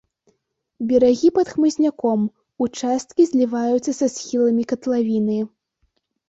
[0.91, 2.21] Берагі пад хмызняком,
[2.67, 5.39] участкі зліваюцца са схіламі катлавіны.